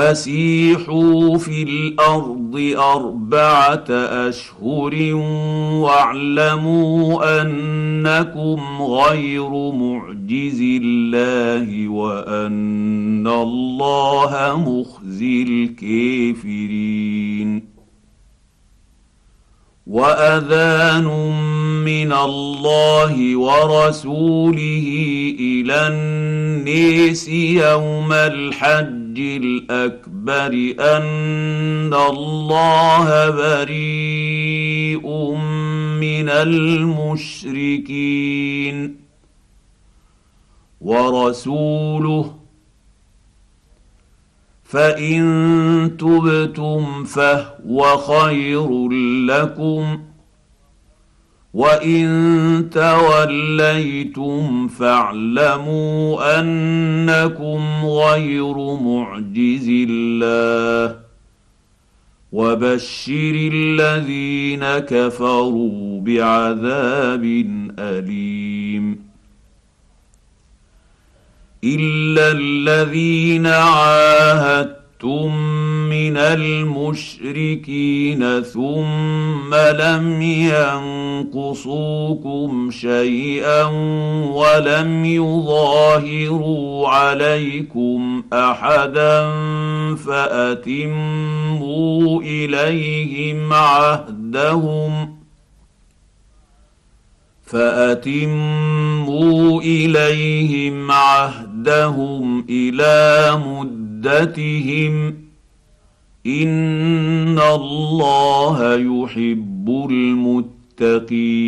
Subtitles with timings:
[0.00, 3.84] فسيحوا في الأرض اربعه
[4.28, 5.14] اشهر
[5.84, 17.00] واعلموا انكم غير معجز الله وان الله مخزي الكافرين
[19.86, 21.04] واذان
[21.84, 24.86] من الله ورسوله
[25.40, 35.06] إلى النيس يوم الحج الأكبر أن الله بريء
[36.00, 37.96] من المشركين.
[40.80, 42.34] ورسوله
[44.64, 48.88] فإن تبتم فهو خير
[49.26, 50.09] لكم.
[51.54, 61.00] وان توليتم فاعلموا انكم غير معجز الله
[62.32, 67.24] وبشر الذين كفروا بعذاب
[67.78, 68.98] اليم
[71.64, 77.62] الا الذين عاهدتم من المشركين
[78.42, 80.22] ثم لم
[81.32, 83.64] ينقصوكم شيئا
[84.24, 89.30] ولم يظاهروا عليكم أحدا
[89.94, 91.40] فأتموا
[92.22, 95.20] إليهم عهدهم
[97.50, 99.20] فأتموا
[99.62, 103.30] إليهم عهدهم إلى
[104.00, 105.14] مدتهم
[106.26, 109.86] إن الله يحب
[110.80, 111.40] المتقين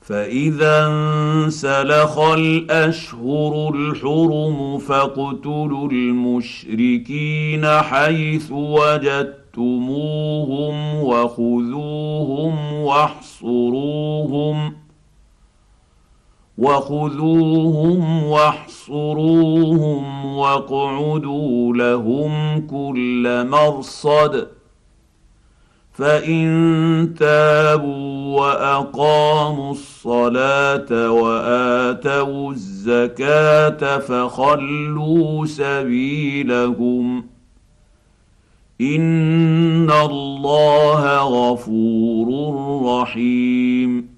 [0.00, 14.72] فإذا انسلخ الأشهر الحرم فاقتلوا المشركين حيث وجدتم وجدتموهم وخذوهم واحصروهم
[16.58, 24.48] وخذوهم واحصروهم واقعدوا لهم كل مرصد
[25.92, 37.24] فإن تابوا وأقاموا الصلاة وآتوا الزكاة فخلوا سبيلهم
[38.80, 42.28] إن الله غفور
[42.84, 44.17] رحيم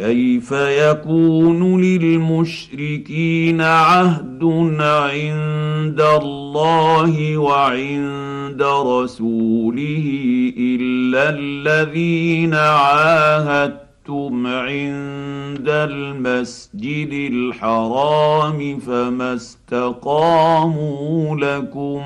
[0.00, 4.44] كيف يكون للمشركين عهد
[4.80, 10.06] عند الله وعند رسوله
[10.58, 22.02] إلا الذين عاهدتم عند المسجد الحرام فما استقاموا لكم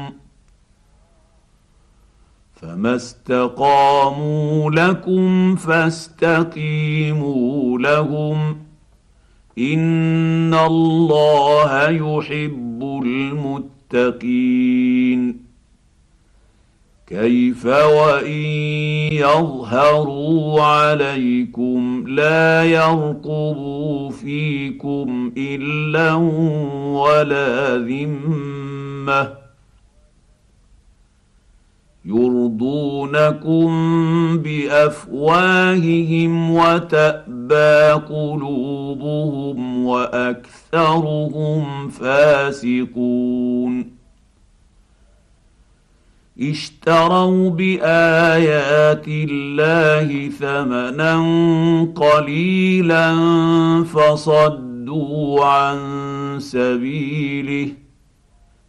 [2.65, 6.59] فما استقاموا لكم فاستقيموا
[7.79, 8.57] لهم
[9.59, 13.03] ان الله يحب
[13.93, 15.45] المتقين.
[17.07, 18.33] كيف وان
[19.13, 26.15] يظهروا عليكم لا يرقبوا فيكم الا
[26.95, 29.44] ولا ذمه
[32.05, 33.69] يرضونكم
[34.39, 43.95] بأفواههم وتأبى قلوبهم وأكثرهم فاسقون.
[46.41, 51.17] اشتروا بآيات الله ثمنا
[51.97, 53.15] قليلا
[53.85, 55.79] فصدوا عن
[56.39, 57.84] سبيله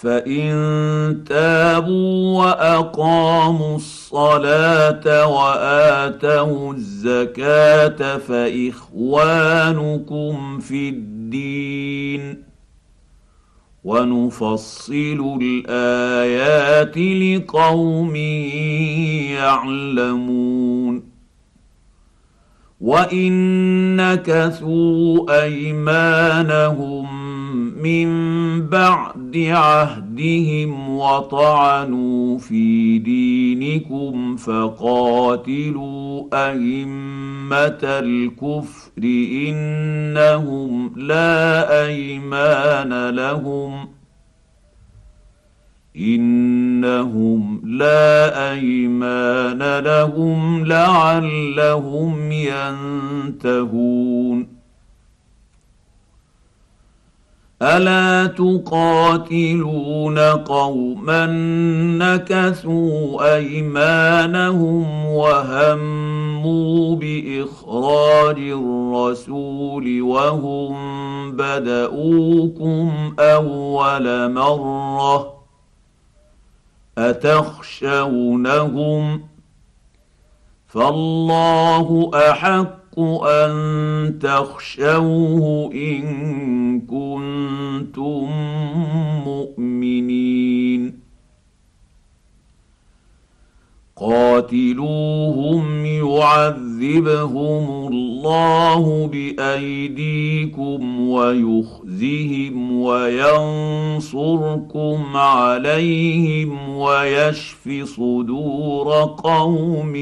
[0.00, 9.48] فان تابوا واقاموا الصلاه واتوا الزكاه فاخوانكم
[10.58, 12.42] في الدين
[13.84, 18.16] ونفصل الايات لقوم
[19.36, 21.02] يعلمون
[22.80, 26.99] وان نكثوا ايمانهم
[27.82, 28.08] من
[28.68, 38.90] بعد عهدهم وطعنوا في دينكم فقاتلوا ائمه الكفر
[39.48, 43.88] انهم لا ايمان لهم
[45.96, 52.32] انهم لا ايمان لهم لعلهم
[53.42, 54.49] ينتهون
[57.62, 61.26] الا تقاتلون قوما
[61.98, 70.72] نكثوا ايمانهم وهموا باخراج الرسول وهم
[71.36, 75.32] بداوكم اول مره
[78.18, 79.20] اتخشونهم
[80.68, 88.28] فالله احق أن تخشوه إن كنتم
[89.24, 91.00] مؤمنين.
[93.96, 103.96] قاتلوهم يعذبهم الله بأيديكم ويخزهم وينصركم
[105.16, 109.92] عليهم ويشف صدور قوم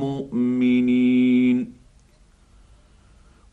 [0.00, 1.75] مؤمنين.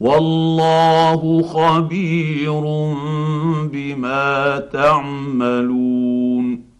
[0.00, 2.60] والله خبير
[3.72, 6.70] بما تعملون.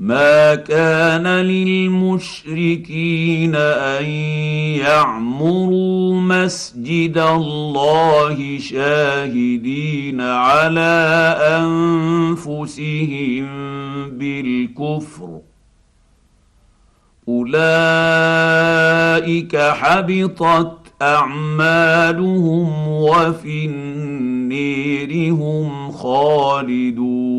[0.00, 2.74] ما كان للمشركين
[3.54, 4.04] أن
[4.84, 11.36] يعمروا مسجد الله شاهدين على
[12.38, 13.46] أنفسهم
[14.10, 15.47] بالكفر.
[17.28, 17.56] أولئك
[19.56, 20.72] حبطت
[21.02, 27.37] أعمالهم وفي النير هم خالدون.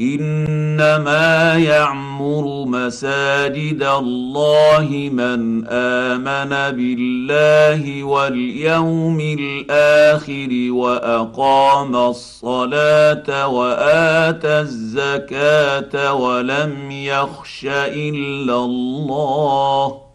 [0.00, 17.66] إنما يعمر مساجد الله من آمن بالله واليوم الآخر وأقام الصلاة واتى الزكاة ولم يخش
[17.70, 20.09] إلا الله.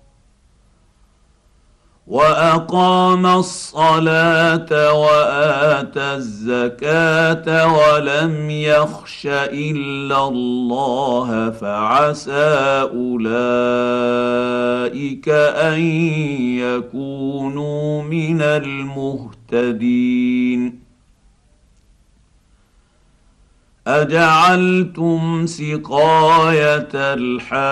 [2.07, 13.29] وأقام الصلاة وآتى الزكاة ولم يخش إلا الله فعسى أولئك
[15.29, 15.79] أن
[16.59, 18.41] يكونوا من
[19.51, 20.05] المهتدين.
[23.87, 27.65] أجعلتم سقاية الحاج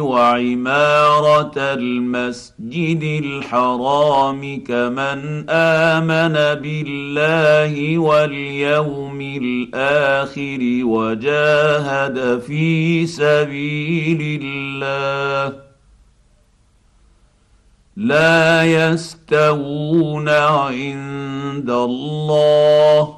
[0.00, 15.56] وعمارة المسجد الحرام كمن آمن بالله واليوم الآخر وجاهد في سبيل الله
[17.96, 23.17] لا يستوون عند الله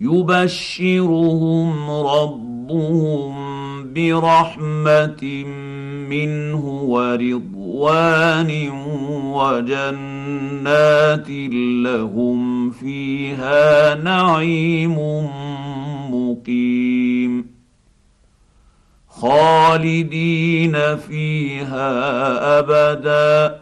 [0.00, 3.50] يبشرهم ربهم
[3.92, 5.44] برحمه
[6.08, 8.50] منه ورضوان
[9.34, 11.30] وجنات
[11.84, 14.96] لهم فيها نعيم
[16.10, 17.49] مقيم
[19.20, 21.88] خالدين فيها
[22.58, 23.60] أبدا.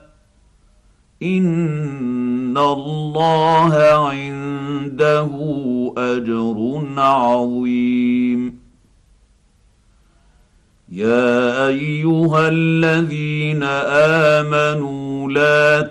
[1.22, 3.74] إن الله
[4.08, 5.30] عنده
[5.98, 8.58] أجر عظيم.
[10.92, 13.62] يا أيها الذين
[14.42, 15.82] آمنوا لا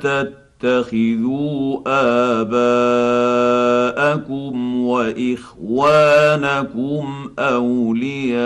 [0.60, 1.80] تتخذوا
[3.58, 5.86] آباءكم وإخوانكم
[7.40, 8.38] اولياء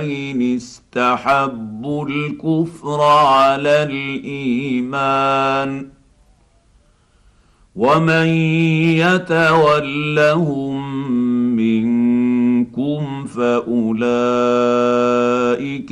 [0.00, 5.18] ان استحبوا الكفر على الإيمان
[7.76, 8.26] ومن
[8.98, 10.78] يتولهم
[11.56, 13.88] منكم فأولئك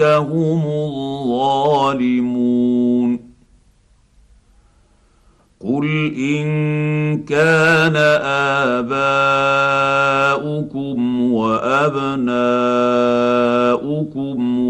[0.02, 0.62] هم
[1.86, 2.56] الظالمون
[5.66, 6.46] قل ان
[7.24, 7.96] كان
[10.36, 12.36] اباؤكم وابناؤكم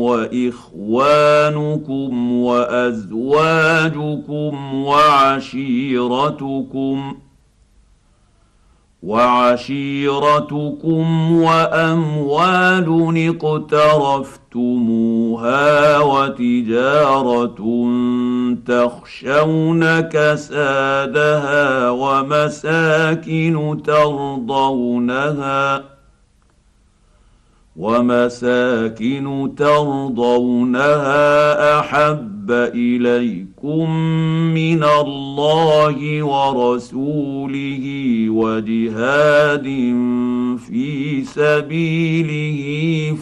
[0.00, 1.32] واخوانكم
[2.32, 3.74] وازواجكم
[4.74, 6.36] وعشيرتكم
[9.96, 11.06] وعشيرتكم
[11.42, 12.88] واموال
[13.28, 14.38] اقترفتموها
[15.98, 17.56] وتجاره
[18.64, 25.84] تخشون كسادها ومساكن ترضونها
[27.76, 31.20] ومساكن ترضونها
[31.80, 33.90] أحب إليكم
[34.54, 37.84] من الله ورسوله
[38.30, 39.64] وجهاد
[40.66, 42.60] في سبيله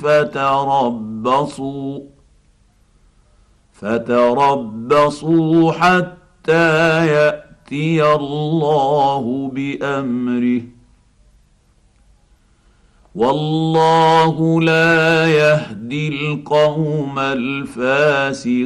[0.03, 1.99] فتربصوا
[3.75, 10.63] فتربصوا حتى يأتي الله بأمره.
[13.15, 18.65] والله لا يهدي القوم الفاسقين.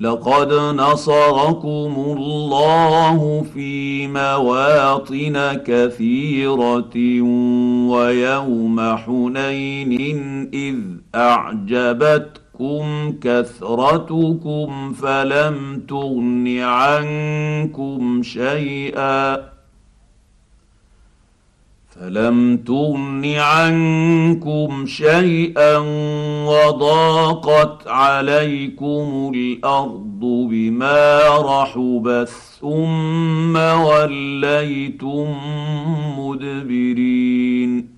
[0.00, 7.22] لقد نصركم الله في مواطن كثيرة
[7.90, 10.00] ويوم حنين
[10.54, 10.76] إذ
[11.14, 19.48] أعجبتكم كثرتكم فلم تغن عنكم شيئا.
[21.88, 25.76] فلم تغن عنكم شيئا
[26.46, 32.28] وضاقت عليكم الأرض بما رحبت
[32.60, 35.36] ثم وليتم
[36.18, 37.97] مدبرين.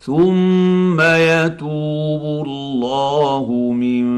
[0.00, 4.08] ثم يتوب الله من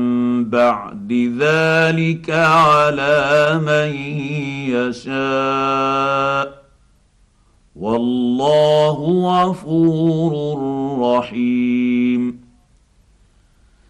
[0.45, 3.97] بعد ذلك على من
[4.71, 6.61] يشاء.
[7.77, 8.99] والله
[9.45, 10.59] غفور
[11.01, 12.40] رحيم.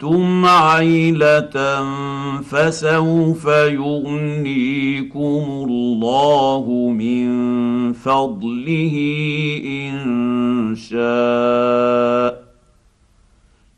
[0.00, 1.84] خفتم عيلة
[2.40, 8.96] فسوف يغنيكم الله من فضله
[9.64, 12.44] إن شاء.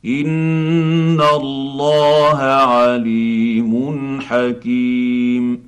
[0.04, 5.65] إن الله عليم حكيم.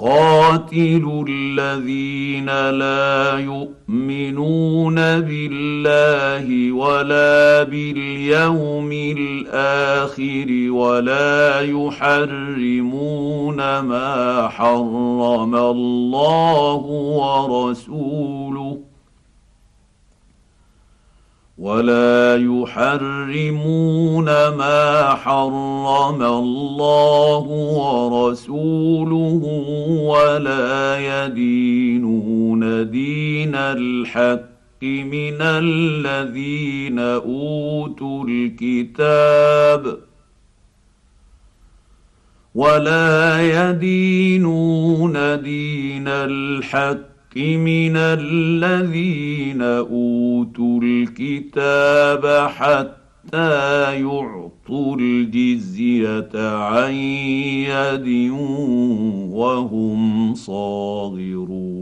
[0.00, 16.82] قاتلوا الذين لا يؤمنون بالله ولا باليوم الآخر ولا يحرمون ما حرم الله
[17.18, 18.87] ورسوله
[21.58, 27.44] ولا يحرمون ما حرم الله
[27.78, 29.42] ورسوله
[30.02, 39.98] ولا يدينون دين الحق من الذين اوتوا الكتاب
[42.54, 45.12] ولا يدينون
[45.42, 58.30] دين الحق من الذين أوتوا الكتاب حتى يعطوا الجزية عن يد
[59.32, 61.78] وهم صاغرون.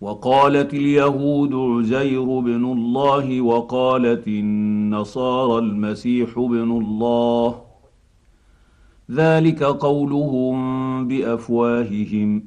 [0.00, 7.63] وقالت اليهود عزير بن الله وقالت النصارى المسيح بن الله
[9.10, 12.44] ذلك قولهم بأفواههم.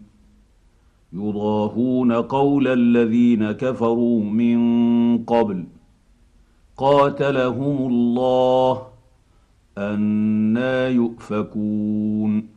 [1.13, 4.57] يضاهون قول الذين كفروا من
[5.17, 5.63] قبل.
[6.77, 8.81] قاتلهم الله
[9.77, 12.56] أنا يؤفكون.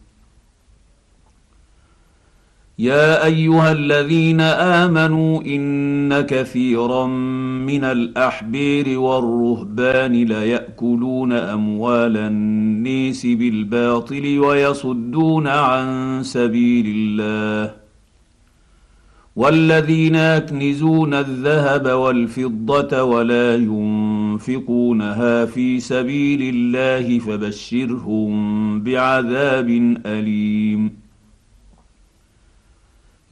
[2.81, 7.07] يا أيها الذين آمنوا إن كثيرا
[7.65, 17.73] من الأحبير والرهبان ليأكلون أموال النيس بالباطل ويصدون عن سبيل الله
[19.35, 28.31] والذين يكنزون الذهب والفضة ولا ينفقونها في سبيل الله فبشرهم
[28.83, 29.69] بعذاب
[30.05, 31.10] أليم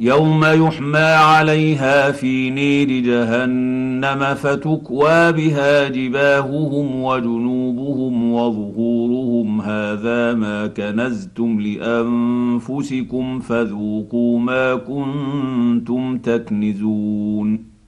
[0.02, 9.62] يوم يحمى عليها في نير جهنم فتكوى بها جباههم وجنوبهم وظهورهم.
[9.62, 17.79] هذا ما كنزتم لأنفسكم فذوقوا ما كنتم تكنزون.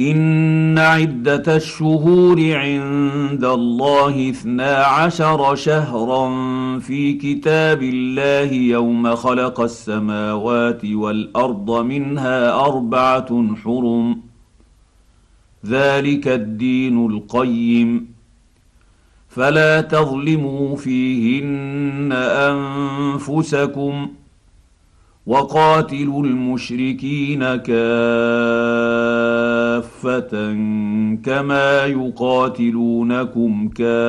[0.00, 6.28] إن عدة الشهور عند الله اثنا عشر شهرا
[6.78, 14.20] في كتاب الله يوم خلق السماوات والأرض منها أربعة حرم.
[15.66, 18.12] ذلك الدين القيم.
[19.28, 24.08] فلا تظلموا فيهن أنفسكم
[25.26, 29.01] وقاتلوا المشركين كافة.
[31.24, 34.02] كما يقاتلونكم كافة.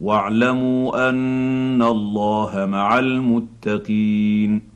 [0.00, 4.75] واعلموا أن الله مع المتقين.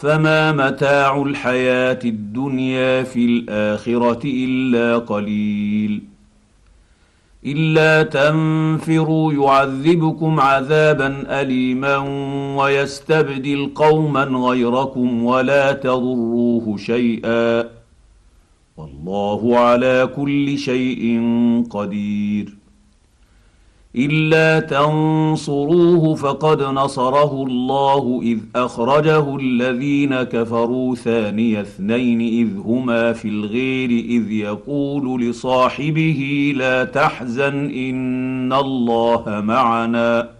[0.00, 6.02] فما متاع الحياة الدنيا في الآخرة إلا قليل.
[7.46, 11.96] إلا تنفروا يعذبكم عذابا اليما
[12.58, 17.68] ويستبدل قوما غيركم ولا تضروه شيئا.
[18.76, 21.22] والله على كل شيء
[21.70, 22.59] قدير.
[23.96, 33.90] الا تنصروه فقد نصره الله اذ اخرجه الذين كفروا ثاني اثنين اذ هما في الغير
[33.90, 40.39] اذ يقول لصاحبه لا تحزن ان الله معنا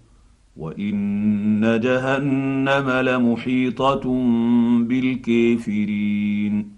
[0.61, 4.03] وإن جهنم لمحيطة
[4.87, 6.71] بالكافرين.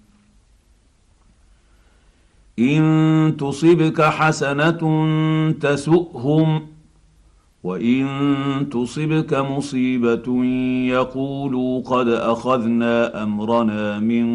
[2.59, 4.81] إن تصبك حسنة
[5.51, 6.61] تسؤهم
[7.63, 8.05] وإن
[8.71, 10.45] تصبك مصيبة
[10.87, 14.25] يقولوا قد أخذنا أمرنا من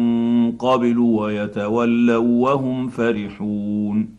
[0.51, 4.18] قبل ويتولوا وهم فرحون.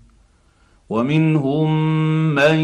[0.91, 1.69] ومنهم
[2.35, 2.59] من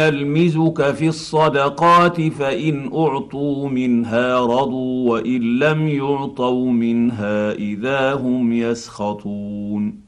[0.00, 10.07] يلمزك في الصدقات فإن أعطوا منها رضوا وإن لم يعطوا منها إذا هم يسخطون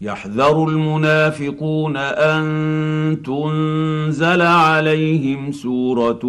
[0.00, 6.20] يحذر المنافقون أن تنزل عليهم سورة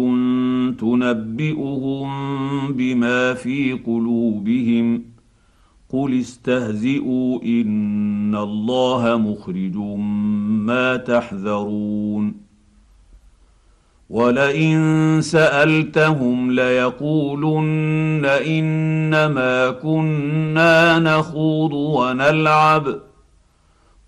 [0.80, 2.08] تنبئهم
[2.72, 5.02] بما في قلوبهم.
[5.88, 9.76] قل استهزئوا إن الله مخرج
[10.66, 12.34] ما تحذرون.
[14.10, 23.09] ولئن سألتهم ليقولن إنما كنا نخوض ونلعب.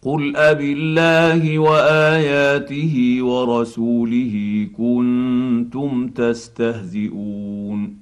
[0.02, 7.96] قل أبالله وآياته ورسوله كنتم تستهزئون.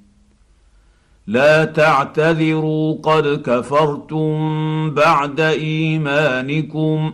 [1.27, 7.13] لا تعتذروا قد كفرتم بعد إيمانكم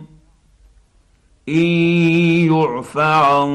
[1.48, 1.66] إن
[2.52, 3.50] يعف عن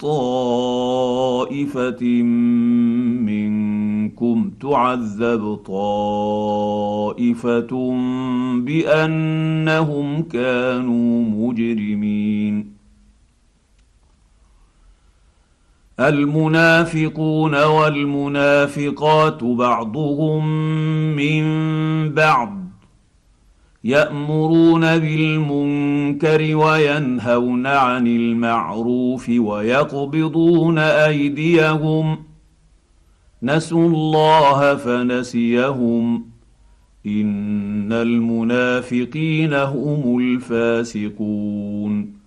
[0.00, 1.42] طائفة
[3.22, 3.69] من
[4.10, 7.18] منكم تعذب طائفة
[8.56, 12.80] بأنهم كانوا مجرمين.
[16.00, 20.46] المنافقون والمنافقات بعضهم
[21.16, 21.44] من
[22.14, 22.56] بعض
[23.84, 32.29] يأمرون بالمنكر وينهون عن المعروف ويقبضون أيديهم
[33.42, 36.24] نسوا الله فنسيهم.
[37.06, 42.20] إن المنافقين هم الفاسقون.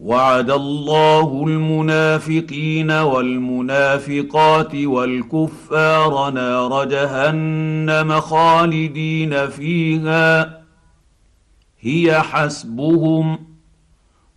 [0.00, 10.60] وعد الله المنافقين والمنافقات والكفار نار جهنم خالدين فيها.
[11.80, 13.38] هي حسبهم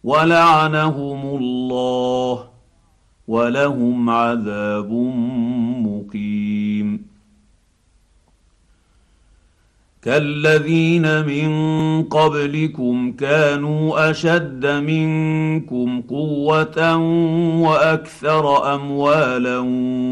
[0.03, 2.48] ولعنهم الله.
[3.29, 4.91] ولهم عذاب
[5.85, 7.09] مقيم.
[10.01, 11.49] كالذين من
[12.03, 16.95] قبلكم كانوا أشد منكم قوة
[17.61, 19.59] وأكثر أموالا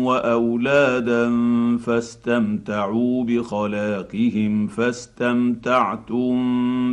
[0.05, 1.31] وأولادا
[1.77, 6.37] فاستمتعوا بخلاقهم فاستمتعتم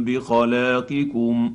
[0.05, 1.55] بخلاقكم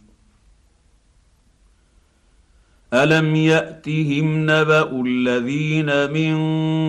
[2.93, 6.35] الم ياتهم نبا الذين من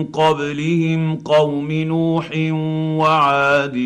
[0.05, 2.29] قبلهم قوم نوح
[2.99, 3.77] وعاد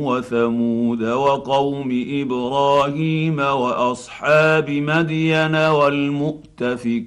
[0.00, 6.98] وثمود وقوم إبراهيم واصحاب مدين والمؤتفكات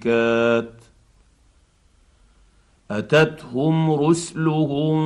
[2.91, 4.97] اتتهم رسلهم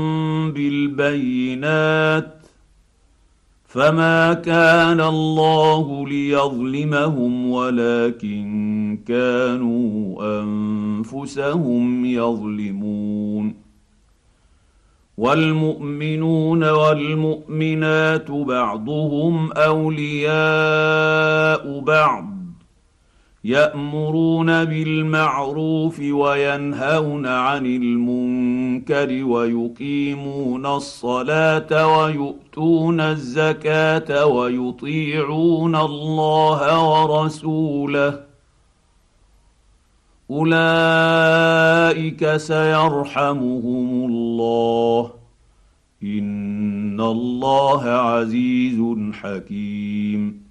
[0.52, 2.42] بالبينات
[3.68, 13.56] فما كان الله ليظلمهم ولكن كانوا أنفسهم يظلمون
[15.18, 20.32] والمؤمنون والمؤمنات بعضهم أولياء
[21.80, 22.32] بعض
[23.44, 38.31] يأمرون بالمعروف وينهون عن المنكر ويقيمون الصلاة ويؤتون الزكاة ويطيعون الله ورسوله
[40.32, 45.12] أولئك سيرحمهم الله.
[46.04, 48.82] إن الله عزيز
[49.14, 50.51] حكيم.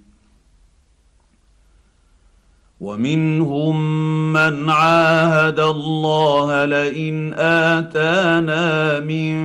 [2.81, 3.77] ومنهم
[4.33, 9.35] من عاهد الله لئن آتانا من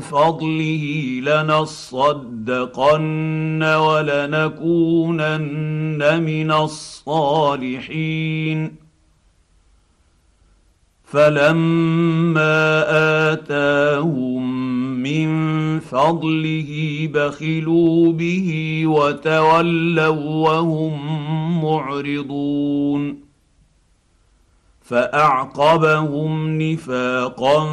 [0.00, 0.84] فضله
[1.28, 2.52] لنصدقن
[3.62, 5.02] ولنكونن
[6.22, 8.06] من الصالحين.
[11.04, 12.84] فلما
[13.32, 14.45] آتاهم
[15.06, 16.70] من فضله
[17.14, 20.92] بخلوا به وتولوا وهم
[21.64, 23.26] معرضون.
[24.86, 27.66] فأعقبهم نفاقا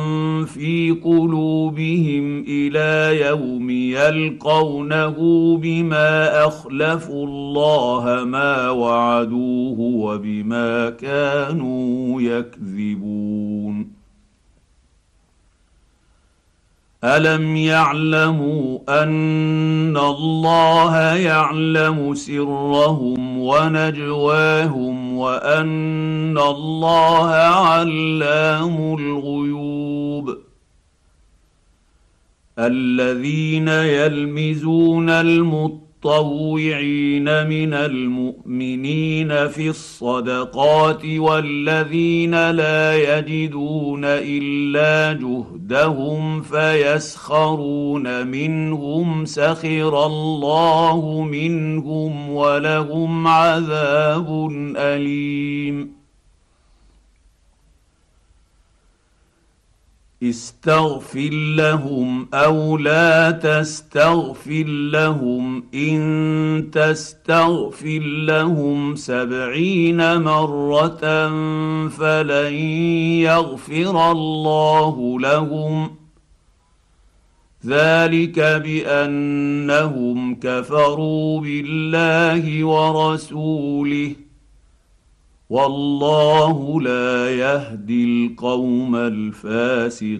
[0.46, 5.18] في قلوبهم إلى يوم يلقونه
[5.58, 14.03] بما أخلفوا الله ما وعدوه وبما كانوا يكذبون.
[17.04, 30.38] الم يعلموا ان الله يعلم سرهم ونجواهم وان الله علام الغيوب
[32.60, 49.26] الذين يلمزون المطلوب المتطوعين من المؤمنين في الصدقات والذين لا يجدون إلا جهدهم فيسخرون منهم
[49.26, 56.03] سخر الله منهم ولهم عذاب أليم
[60.30, 71.30] استغفر لهم أو لا تستغفر لهم إن تستغفر لهم سبعين مرة
[71.88, 72.54] فلن
[73.24, 75.96] يغفر الله لهم.
[77.66, 84.16] ذلك بأنهم كفروا بالله ورسوله.
[85.50, 90.14] والله لا يهدي القوم الفاسقين.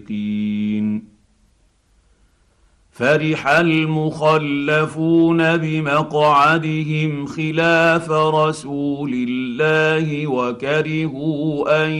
[2.94, 11.90] فرح المخلفون بمقعدهم خلاف رسول الله وكرهوا أن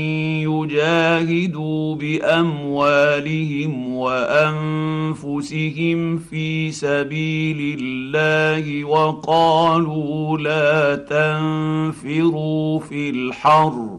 [0.47, 13.99] يجاهدوا بأموالهم وأنفسهم في سبيل الله وقالوا لا تنفروا في الحر.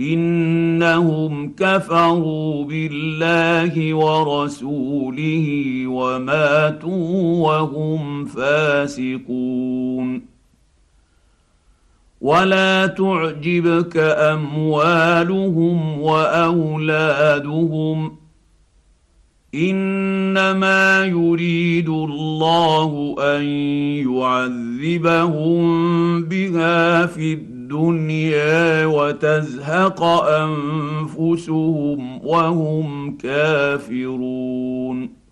[0.00, 10.22] إنهم كفروا بالله ورسوله وماتوا وهم فاسقون.
[12.20, 18.16] ولا تعجبك أموالهم وأولادهم.
[19.54, 23.42] إنما يريد الله أن
[24.16, 25.62] يعذبهم
[26.22, 35.22] بها في الدنيا الدنيا وتزهق أنفسهم وهم كافرون.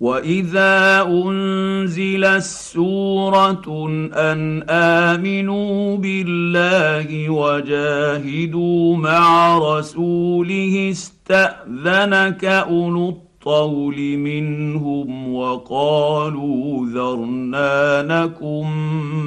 [0.00, 18.02] وإذا أنزلت سورة أن آمنوا بالله وجاهدوا مع رسوله استأذنك أولو الطول منهم وقالوا ذرنا
[18.02, 18.66] نكن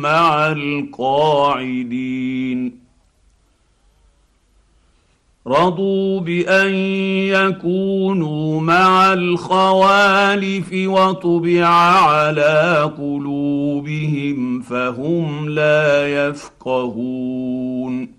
[0.02, 2.00] مع القاعدين.
[5.48, 6.74] رضوا بأن
[7.28, 18.19] يكونوا مع الخوالف وطبع على قلوبهم فهم لا يفقهون.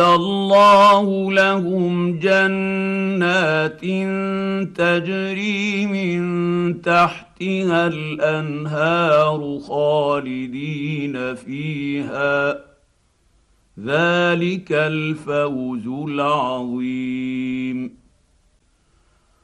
[0.00, 3.80] الله لهم جنات
[4.76, 12.52] تجري من تحتها الأنهار خالدين فيها.
[13.80, 18.03] ذلك الفوز العظيم.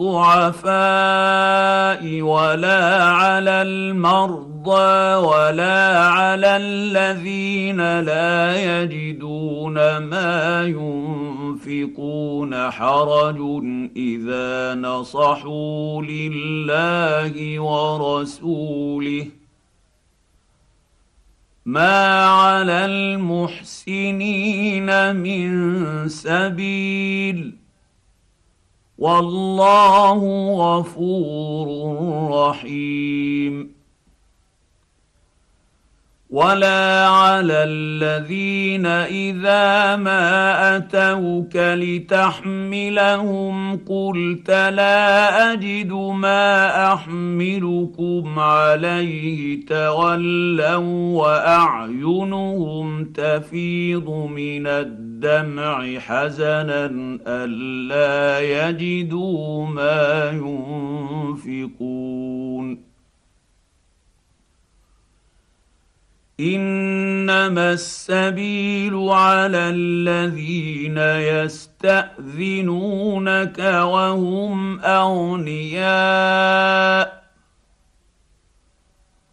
[0.00, 0.70] الضعفاء
[2.22, 11.50] ولا على المرضى ولا على الذين لا يجدون ما ينفقون
[12.70, 13.38] حرج
[13.96, 19.26] إذا نصحوا لله ورسوله.
[21.66, 24.36] ما على المحسنين
[25.16, 27.67] من سبيل
[28.98, 30.20] والله
[30.54, 31.68] غفور
[32.30, 33.78] رحيم.
[36.30, 43.16] ولا على الذين إذا ما أتوك لتحملهم
[43.76, 54.66] قلت لا أجد ما أحملكم عليه تولوا وأعينهم تفيض من
[55.18, 56.86] الدمع حزنا
[57.26, 60.30] ألا يجدوا ما
[61.44, 62.88] ينفقون.
[66.40, 70.98] إنما السبيل على الذين
[71.34, 72.38] يستأذنونك
[73.58, 75.88] وهم أغنياء.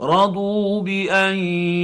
[0.02, 1.38] رضوا بان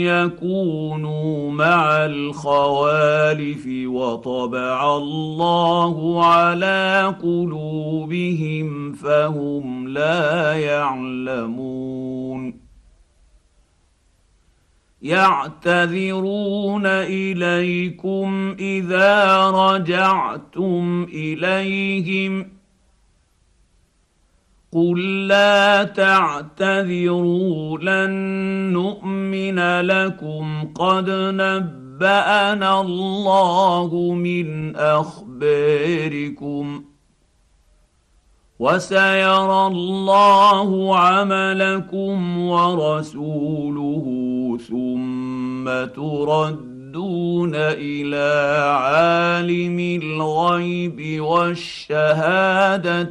[0.03, 11.91] يكونوا مع الخوالف وطبع الله على قلوبهم فهم لا يعلمون
[15.01, 22.60] يعتذرون اليكم اذا رجعتم اليهم
[24.73, 28.11] قل لا تعتذروا لن
[28.73, 30.67] نؤمن لكم.
[30.75, 36.83] قد نبانا الله من اخباركم.
[38.59, 44.05] وسيرى الله عملكم ورسوله
[44.69, 53.09] ثم تردون إلى عالم الغيب والشهاده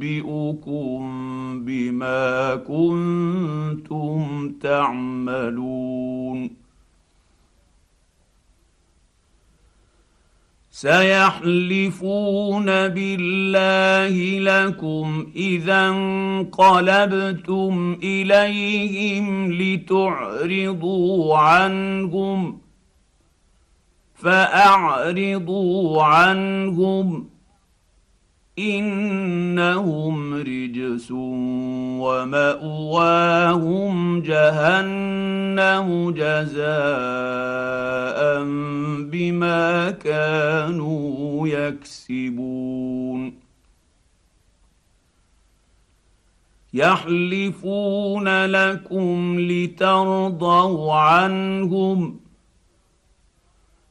[0.00, 6.50] فينبئكم بما كنتم تعملون.
[10.70, 22.58] سيحلفون بالله لكم إذا انقلبتم إليهم لتعرضوا عنهم
[24.14, 27.35] فأعرضوا عنهم
[28.58, 31.10] إنهم رجس
[32.00, 36.66] ومأواهم جهنم جزاء
[39.02, 43.34] بما كانوا يكسبون.
[46.74, 52.25] يحلفون لكم لترضوا عنهم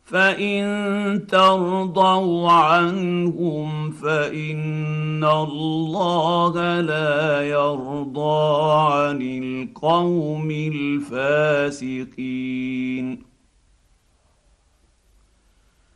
[0.05, 12.15] فان ترضوا عنهم فان الله لا يرضى عن القوم الفاسقين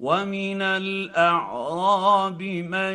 [0.00, 2.94] ومن الاعراب من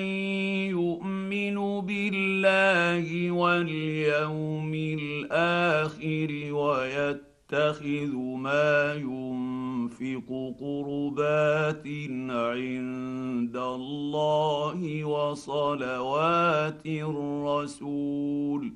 [0.69, 11.87] يؤمن بالله واليوم الآخر ويتخذ ما ينفق قربات
[12.29, 18.73] عند الله وصلوات الرسول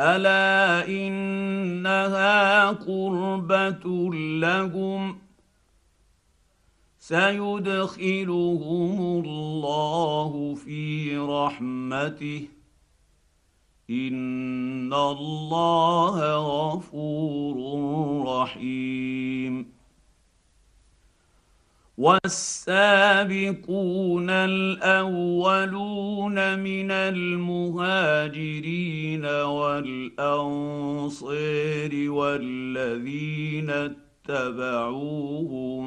[0.00, 5.18] الا انها قربه لهم
[6.98, 8.44] سيدخلهم
[9.24, 12.48] الله في رحمته
[13.90, 17.56] ان الله غفور
[18.26, 19.74] رحيم
[21.98, 23.50] والسابقون
[24.30, 25.58] الأولون
[26.58, 28.44] من المهاجرين
[29.26, 30.72] والانصير
[32.12, 33.70] والذين
[34.30, 35.84] اتبعوهم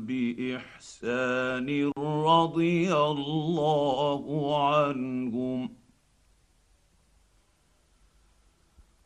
[0.00, 4.24] بإحسان رضي الله
[4.66, 5.77] عنهم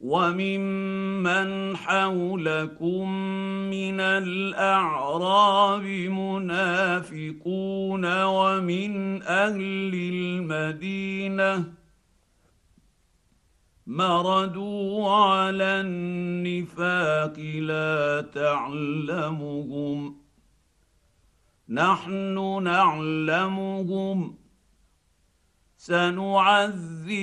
[0.00, 3.12] وممن حولكم
[3.70, 7.44] من الاعراب منافقون
[8.22, 11.72] ومن أهل المدينة
[13.86, 20.16] مردوا على النفاق لا تعلمهم
[21.68, 24.39] نحن نعلمهم
[25.80, 27.16] سنعذبهم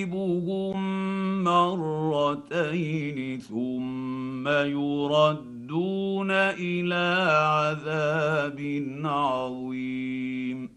[1.44, 8.60] مرتين ثم يردون إلى عذاب
[9.06, 10.77] عظيم.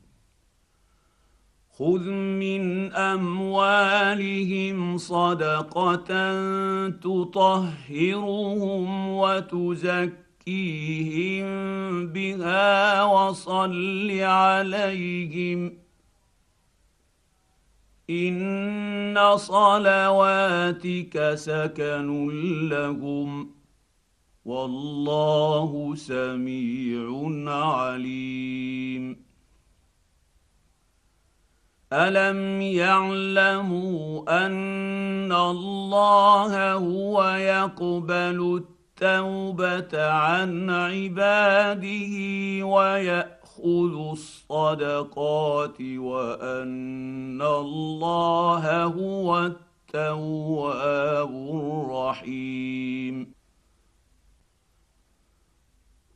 [1.81, 6.11] خذ من اموالهم صدقه
[6.89, 8.49] تطهرهم
[9.09, 10.47] وتزكيهم
[12.07, 15.73] بها وصل عليهم
[18.09, 22.29] ان صلواتك سكن
[22.69, 23.49] لهم
[24.45, 27.05] والله سميع
[27.51, 29.30] عليم
[31.93, 42.15] الم يعلموا ان الله هو يقبل التوبه عن عباده
[42.65, 51.29] وياخذ الصدقات وان الله هو التواب
[51.89, 53.40] الرحيم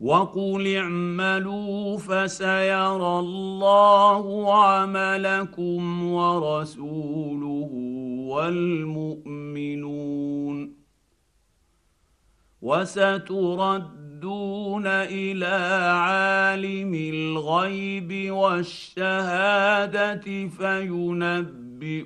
[0.05, 7.69] وقل اعملوا فسيرى الله عملكم ورسوله
[8.29, 10.05] والمؤمنون
[12.61, 13.67] وستردون
[14.87, 15.55] إلى
[16.05, 22.05] عالم الغيب والشهاده فينبئكم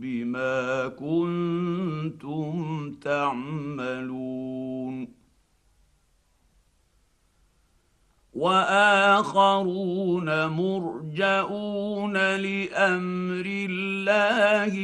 [0.00, 4.46] بما كنتم تعملون
[8.36, 14.74] وآخرون مرجئون لأمر الله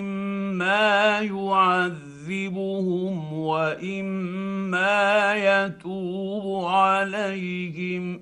[0.00, 8.20] إما يعذبهم وإما يتوب عليهم.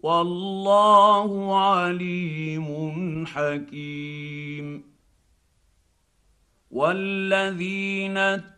[0.00, 4.82] والله عليم حكيم.
[6.70, 8.57] والذين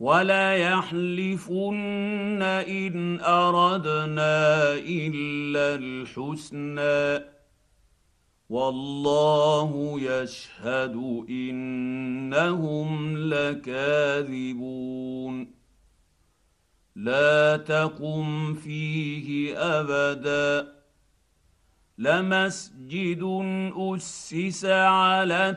[0.00, 1.62] وليحلفن
[2.42, 7.24] ان اردنا الا الحسنى
[8.48, 14.76] والله يشهد انهم لكاذبون
[16.96, 20.76] لا تقم فيه ابدا
[21.98, 23.22] لمسجد
[23.76, 25.56] اسس على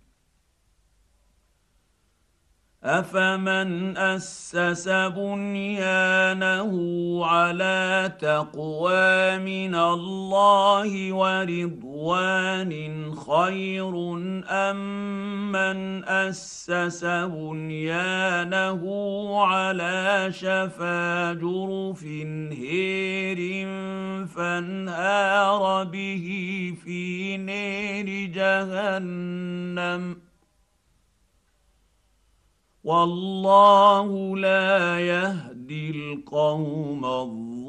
[2.83, 6.71] افمن اسس بنيانه
[7.25, 12.71] على تقوى من الله ورضوان
[13.15, 13.93] خير
[14.49, 18.81] ام من اسس بنيانه
[19.45, 22.03] على شفا جرف
[22.51, 23.67] هار
[24.27, 26.27] فانهار به
[26.85, 30.30] في نار جهنم
[32.83, 37.61] والله لا يهدي القوم الظالمين.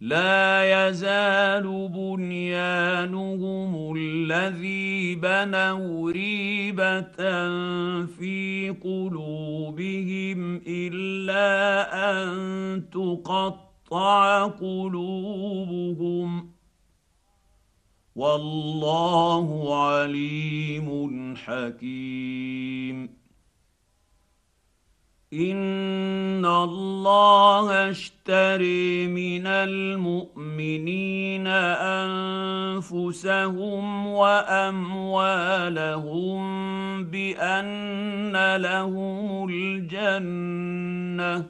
[0.00, 7.16] لا يزال بنيانهم الذي بنوا ريبة
[8.06, 11.42] في قلوبهم إلا
[12.12, 16.55] أن تقطع قلوبهم.
[18.16, 23.16] والله عليم حكيم.
[25.32, 31.46] إن الله اشتري من المؤمنين
[32.76, 34.76] أنفسهم وأموالهم
[37.04, 41.44] بأن لهم الجنة.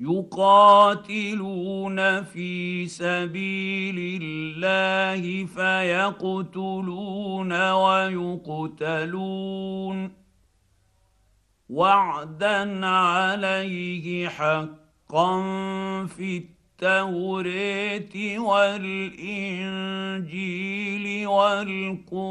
[0.00, 9.20] يقاتلون في سبيل الله فيقتلون ويقتلون.
[11.70, 15.42] وعدا عليه حقا
[16.06, 16.44] في
[16.82, 18.76] التوراه والإنجيل
[21.26, 22.30] والقرآن.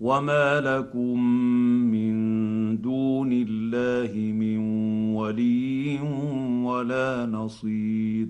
[0.00, 1.20] وما لكم
[1.90, 2.16] من
[2.80, 4.58] دون الله من
[5.14, 6.00] ولي
[6.64, 8.28] ولا نصير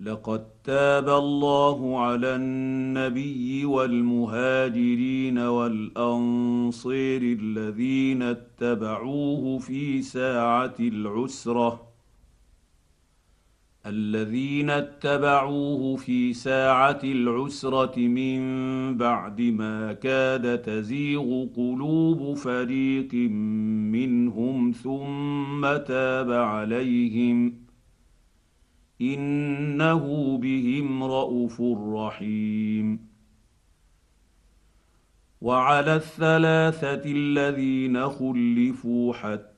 [0.00, 11.89] لقد تاب الله على النبي والمهاجرين والانصير الذين اتبعوه في ساعه العسره
[13.86, 18.40] الذين اتبعوه في ساعة العسرة من
[18.96, 23.14] بعد ما كاد تزيغ قلوب فريق
[23.94, 27.54] منهم ثم تاب عليهم
[29.00, 31.60] إنه بهم رءوف
[31.94, 33.10] رحيم.
[35.40, 39.49] وعلى الثلاثة الذين خلفوا حتى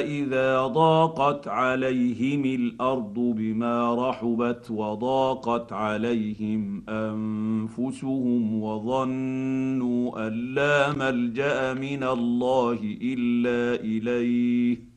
[0.00, 12.78] إذا ضاقت عليهم الأرض بما رحبت وضاقت عليهم أنفسهم وظنوا أن لا ملجأ من الله
[13.02, 14.90] إلا إليه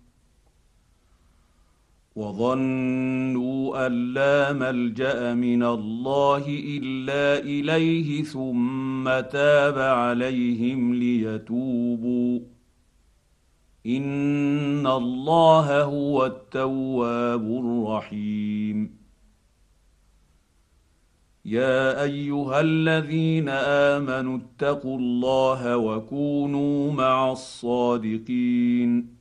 [2.15, 12.52] وظنوا أن لا ملجأ من الله إلا إليه ثم تاب عليهم ليتوبوا
[13.85, 18.97] ان الله هو التواب الرحيم.
[21.45, 29.12] يا ايها الذين امنوا اتقوا الله وكونوا مع الصادقين.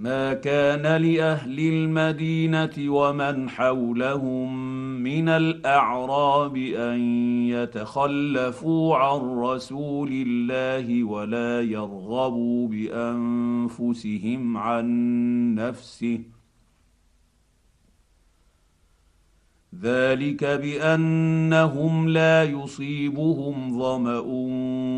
[0.00, 4.54] ما كان لأهل المدينة ومن حولهم
[5.02, 7.00] من الأعراب أن
[7.48, 16.20] يتخلفوا عن رسول الله ولا يرغبوا بأنفسهم عن نفسه.
[19.82, 24.18] ذلك بأنهم لا يصيبهم ظمأ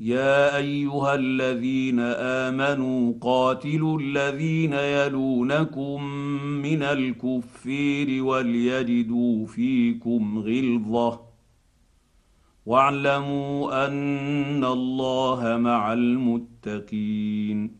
[0.00, 6.04] يا أيها الذين آمنوا قاتلوا الذين يلونكم
[6.62, 11.20] من الكفير وليجدوا فيكم غلظة
[12.66, 17.79] واعلموا أن الله مع المتقين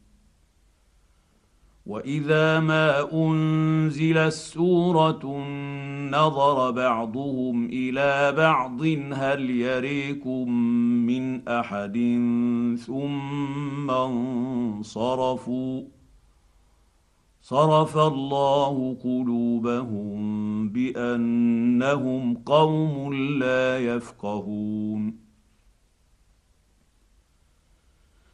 [1.91, 5.25] واذا ما انزلت سوره
[6.11, 8.81] نظر بعضهم إلى بعض
[9.13, 10.51] هل يريكم
[11.05, 11.97] من احد
[12.85, 15.83] ثم انصرفوا
[17.41, 20.19] صرف الله قلوبهم
[20.69, 25.20] بانهم قوم لا يفقهون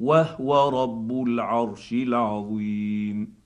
[0.00, 3.37] وهو رب العرش العظيم.